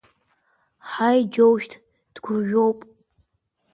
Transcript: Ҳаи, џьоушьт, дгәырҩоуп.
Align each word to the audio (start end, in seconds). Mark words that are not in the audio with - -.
Ҳаи, 0.89 1.21
џьоушьт, 1.33 1.71
дгәырҩоуп. 2.13 2.79